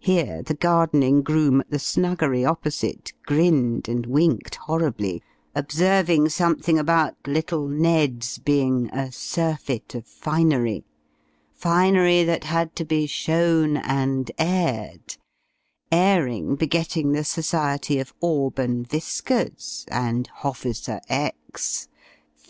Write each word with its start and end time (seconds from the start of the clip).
Here 0.00 0.42
the 0.42 0.54
gardening 0.56 1.22
groom 1.22 1.60
at 1.60 1.70
the 1.70 1.78
"Snuggery," 1.78 2.44
opposite, 2.44 3.12
grinned 3.26 3.88
and 3.88 4.04
winked 4.06 4.56
horribly, 4.56 5.22
observing 5.54 6.30
something 6.30 6.80
about 6.80 7.14
little 7.28 7.68
Ned's 7.68 8.38
being 8.38 8.90
a 8.90 9.12
"surfeit 9.12 9.94
of 9.94 10.04
finery" 10.04 10.84
finery 11.52 12.24
that 12.24 12.42
had 12.42 12.74
to 12.74 12.84
be 12.84 13.06
shown 13.06 13.76
and 13.76 14.32
aired, 14.36 15.16
airing 15.92 16.56
begetting 16.56 17.12
the 17.12 17.22
society 17.22 18.00
of 18.00 18.12
aubun 18.20 18.84
viskers 18.84 19.84
and 19.92 20.28
hofficer 20.42 21.00
X, 21.08 21.86
50! 22.34 22.48